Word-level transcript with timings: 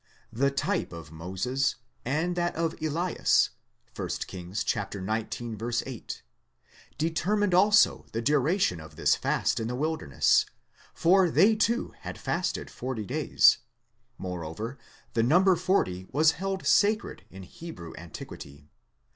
'The 0.33 0.49
type 0.49 0.91
of 0.91 1.11
Moses 1.11 1.75
and 2.03 2.35
that 2.35 2.55
of 2.55 2.73
Elias 2.81 3.51
(1 3.95 4.07
Kings 4.25 4.63
xix. 4.67 5.83
8), 5.85 6.23
determined 6.97 7.53
also 7.53 8.07
the 8.11 8.19
duration 8.23 8.79
of 8.79 8.95
this 8.95 9.15
fast 9.15 9.59
in 9.59 9.67
the 9.67 9.75
wilderness, 9.75 10.47
for 10.95 11.29
they 11.29 11.55
too 11.55 11.93
had 11.99 12.17
fasted 12.17 12.71
forty 12.71 13.05
days; 13.05 13.59
moreover, 14.17 14.79
the 15.13 15.21
number 15.21 15.55
forty 15.55 16.07
was 16.11 16.31
held 16.31 16.65
'sacred 16.65 17.23
in 17.29 17.43
Hebrew 17.43 17.93
antiquity. 17.95 18.65